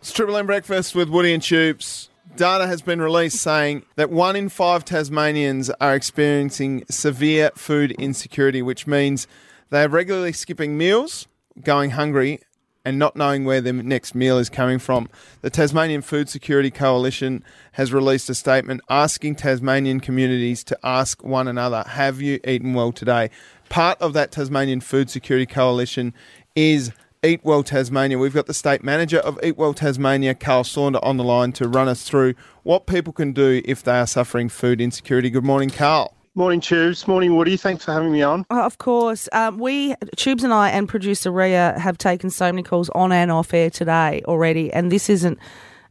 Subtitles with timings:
[0.00, 2.08] It's Triple M Breakfast with Woody and Tubes.
[2.34, 8.62] Data has been released saying that one in five Tasmanians are experiencing severe food insecurity,
[8.62, 9.26] which means
[9.68, 11.28] they are regularly skipping meals,
[11.62, 12.40] going hungry,
[12.82, 15.10] and not knowing where their next meal is coming from.
[15.42, 21.46] The Tasmanian Food Security Coalition has released a statement asking Tasmanian communities to ask one
[21.46, 23.28] another, Have you eaten well today?
[23.68, 26.14] Part of that Tasmanian Food Security Coalition
[26.56, 26.90] is
[27.22, 28.16] Eat Well Tasmania.
[28.16, 31.68] We've got the state manager of Eat Well Tasmania, Carl Saunder, on the line to
[31.68, 35.28] run us through what people can do if they are suffering food insecurity.
[35.28, 36.16] Good morning, Carl.
[36.34, 37.06] Morning, Tubes.
[37.06, 37.58] Morning, Woody.
[37.58, 38.46] Thanks for having me on.
[38.48, 39.28] Oh, of course.
[39.32, 43.30] Um, we, Tubes and I, and producer Ria have taken so many calls on and
[43.30, 45.38] off air today already, and this isn't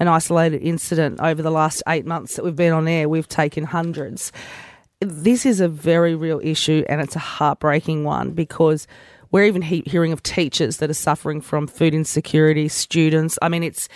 [0.00, 3.08] an isolated incident over the last eight months that we've been on air.
[3.08, 4.30] We've taken hundreds.
[5.00, 8.86] This is a very real issue, and it's a heartbreaking one because
[9.34, 13.36] we're even he- hearing of teachers that are suffering from food insecurity, students.
[13.42, 13.88] I mean, it's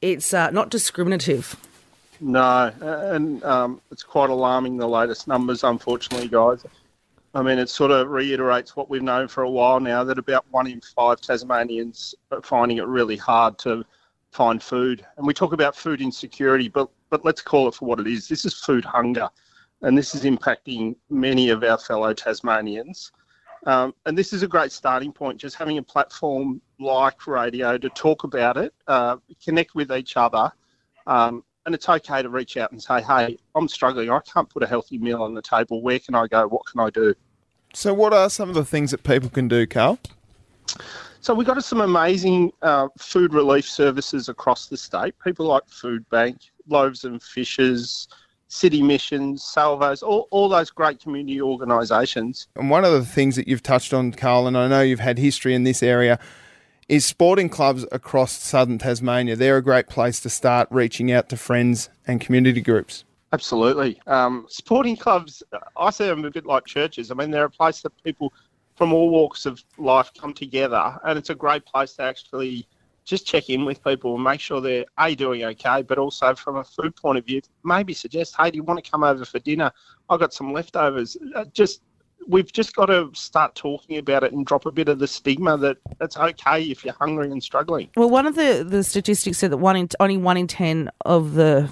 [0.00, 1.56] it's uh, not discriminative.
[2.20, 6.64] No, and um, it's quite alarming, the latest numbers, unfortunately, guys.
[7.34, 10.44] I mean, it sort of reiterates what we've known for a while now that about
[10.52, 13.84] one in five Tasmanians are finding it really hard to
[14.30, 15.04] find food.
[15.16, 18.28] And we talk about food insecurity, but, but let's call it for what it is.
[18.28, 19.28] This is food hunger,
[19.82, 23.10] and this is impacting many of our fellow Tasmanians.
[23.66, 27.88] Um, and this is a great starting point, just having a platform like radio to
[27.90, 30.52] talk about it, uh, connect with each other.
[31.08, 34.08] Um, and it's okay to reach out and say, hey, I'm struggling.
[34.08, 35.82] I can't put a healthy meal on the table.
[35.82, 36.46] Where can I go?
[36.46, 37.12] What can I do?
[37.74, 39.98] So, what are some of the things that people can do, Carl?
[41.20, 45.14] So, we've got some amazing uh, food relief services across the state.
[45.22, 48.06] People like Food Bank, Loaves and Fishes,
[48.48, 52.46] City Missions, Salvos, all, all those great community organisations.
[52.56, 55.18] And one of the things that you've touched on, Carl, and I know you've had
[55.18, 56.18] history in this area,
[56.88, 59.34] is sporting clubs across southern Tasmania.
[59.34, 63.04] They're a great place to start reaching out to friends and community groups.
[63.32, 64.00] Absolutely.
[64.06, 65.42] Um, sporting clubs,
[65.76, 67.10] I see them a bit like churches.
[67.10, 68.32] I mean, they're a place that people
[68.76, 72.68] from all walks of life come together, and it's a great place to actually
[73.06, 76.56] just check in with people and make sure they're a doing okay, but also from
[76.56, 79.38] a food point of view, maybe suggest, hey, do you want to come over for
[79.38, 79.70] dinner?
[80.10, 81.16] I've got some leftovers.
[81.34, 81.82] Uh, just
[82.26, 85.56] we've just got to start talking about it and drop a bit of the stigma
[85.56, 87.88] that it's okay if you're hungry and struggling.
[87.96, 91.34] Well, one of the, the statistics said that one in, only one in ten of
[91.34, 91.70] the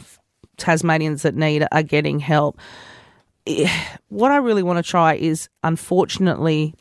[0.57, 2.59] Tasmanians that need are getting help.
[4.09, 6.73] What I really want to try is, unfortunately,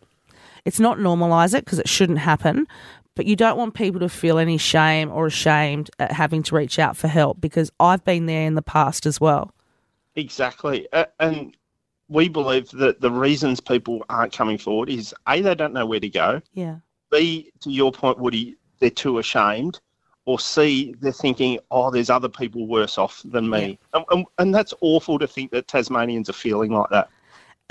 [0.65, 2.67] it's not normalise it because it shouldn't happen,
[3.15, 6.79] but you don't want people to feel any shame or ashamed at having to reach
[6.79, 9.53] out for help because I've been there in the past as well.
[10.15, 10.87] Exactly.
[10.93, 11.55] Uh, and
[12.09, 15.99] we believe that the reasons people aren't coming forward is A, they don't know where
[15.99, 16.41] to go.
[16.53, 16.77] Yeah.
[17.11, 19.79] B, to your point, Woody, they're too ashamed.
[20.25, 23.77] Or C, they're thinking, oh, there's other people worse off than me.
[23.93, 23.99] Yeah.
[23.99, 27.09] And, and, and that's awful to think that Tasmanians are feeling like that.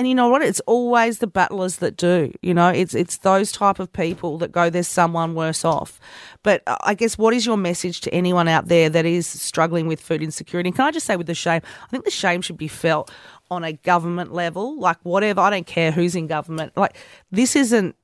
[0.02, 0.42] And you know what?
[0.42, 2.32] It's always the battlers that do.
[2.42, 4.68] You know, it's it's those type of people that go.
[4.68, 6.00] There's someone worse off.
[6.42, 9.86] But uh, I guess what is your message to anyone out there that is struggling
[9.86, 10.72] with food insecurity?
[10.72, 13.12] Can I just say with the shame, I think the shame should be felt
[13.48, 14.76] on a government level.
[14.76, 16.76] Like whatever, I don't care who's in government.
[16.76, 16.96] Like
[17.30, 17.94] this isn't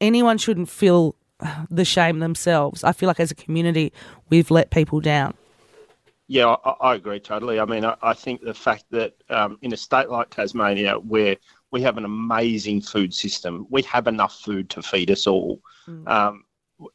[0.00, 1.16] anyone shouldn't feel
[1.68, 2.84] the shame themselves.
[2.84, 3.92] I feel like as a community,
[4.30, 5.34] we've let people down.
[6.28, 7.58] Yeah, I, I agree totally.
[7.58, 11.36] I mean, I, I think the fact that um, in a state like Tasmania, where
[11.70, 15.60] we have an amazing food system, we have enough food to feed us all.
[15.88, 16.08] Mm.
[16.08, 16.44] Um,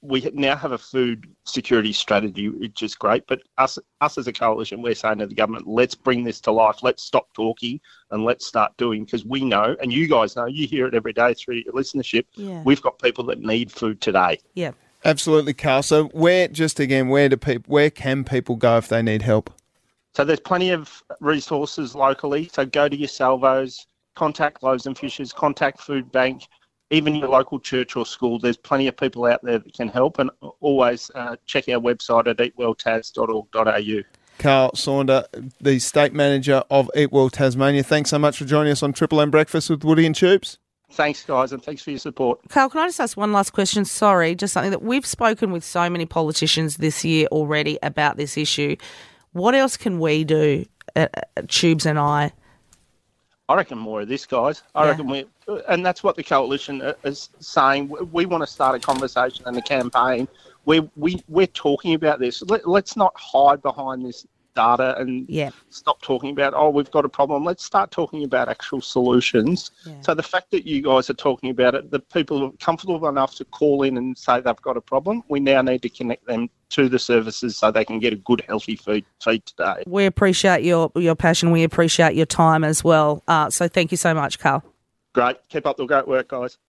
[0.02, 3.28] we now have a food security strategy, which is great.
[3.28, 6.52] But us, us as a coalition, we're saying to the government, let's bring this to
[6.52, 6.84] life.
[6.84, 10.68] Let's stop talking and let's start doing because we know, and you guys know, you
[10.68, 12.26] hear it every day through your listenership.
[12.36, 12.64] Yeah.
[12.64, 14.40] We've got people that need food today.
[14.54, 14.72] Yeah.
[15.06, 15.84] Absolutely, Carl.
[15.84, 19.52] So where, just again, where do people, where can people go if they need help?
[20.16, 22.50] So there's plenty of resources locally.
[22.54, 26.48] So go to your salvos, contact Loaves and Fishes, contact Food Bank,
[26.92, 28.40] even your local church or school.
[28.40, 30.30] There's plenty of people out there that can help, and
[30.62, 34.04] always uh, check our website at eatwelltas.org.au.
[34.40, 35.26] Carl Saunder,
[35.62, 37.84] the state manager of Eat Well Tasmania.
[37.84, 40.58] Thanks so much for joining us on Triple M Breakfast with Woody and Tubes.
[40.94, 42.40] Thanks, guys, and thanks for your support.
[42.50, 43.84] Carl, can I just ask one last question?
[43.84, 48.38] Sorry, just something that we've spoken with so many politicians this year already about this
[48.38, 48.76] issue.
[49.32, 52.32] What else can we do, uh, uh Tubes and I?
[53.50, 54.62] I reckon more of this, guys.
[54.76, 54.90] I yeah.
[54.92, 55.26] reckon we,
[55.68, 57.92] and that's what the coalition uh, is saying.
[58.12, 60.28] We want to start a conversation and a campaign
[60.66, 62.44] where we we're talking about this.
[62.44, 65.52] Let, us not hide behind this data and Yeah.
[65.70, 67.44] stop talking about oh we've got a problem.
[67.44, 69.72] Let's start talking about actual solutions.
[69.86, 70.02] Yeah.
[70.02, 73.36] So the fact that you guys are talking about it, the people are comfortable enough
[73.36, 75.24] to call in and say they've got a problem.
[75.28, 78.42] We now need to connect them to the services so they can get a good
[78.48, 79.84] healthy feed feed today.
[79.88, 81.52] We appreciate your your passion.
[81.52, 83.24] We appreciate your time as well.
[83.28, 84.64] Uh, so thank you so much, Carl.
[85.14, 86.58] Great, keep up the great work, guys.